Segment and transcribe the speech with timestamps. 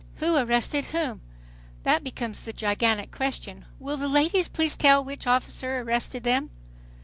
[0.15, 1.21] Who arrested whom?
[1.83, 3.65] That becomes the gigantic question.
[3.77, 6.49] "Will the ladies please tell which officer arrested them?"